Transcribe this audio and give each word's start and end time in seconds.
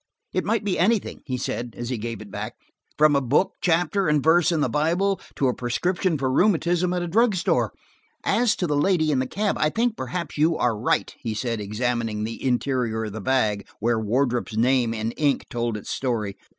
"It 0.33 0.45
might 0.45 0.63
be 0.63 0.79
anything," 0.79 1.21
he 1.27 1.37
said 1.37 1.75
as 1.77 1.89
he 1.89 1.99
gave 1.99 2.23
it 2.23 2.31
back, 2.31 2.55
"from 2.97 3.15
a 3.15 3.21
book, 3.21 3.53
chapter 3.61 4.07
and 4.07 4.23
verse 4.23 4.51
in 4.51 4.61
the 4.61 4.67
Bible 4.67 5.21
to 5.35 5.47
a 5.47 5.53
prescription 5.53 6.17
for 6.17 6.31
rheumatism 6.31 6.91
at 6.91 7.03
a 7.03 7.07
drug 7.07 7.35
store. 7.35 7.71
As 8.23 8.55
to 8.55 8.65
the 8.65 8.75
lady 8.75 9.11
in 9.11 9.19
the 9.19 9.27
cab, 9.27 9.57
I 9.59 9.69
think 9.69 9.95
perhaps 9.95 10.39
you 10.39 10.57
are 10.57 10.75
right," 10.75 11.13
he 11.19 11.35
said, 11.35 11.61
examining 11.61 12.23
the 12.23 12.43
interior 12.43 13.03
of 13.05 13.13
the 13.13 13.21
bag, 13.21 13.67
where 13.79 13.99
Wardrop's 13.99 14.57
name 14.57 14.91
in 14.95 15.11
ink 15.11 15.45
told 15.51 15.77
its 15.77 15.91
story. 15.91 16.35